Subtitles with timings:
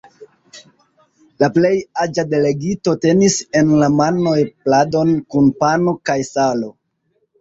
[1.43, 1.73] La plej
[2.05, 6.73] aĝa delegito tenis en la manoj pladon kun pano kaj salo.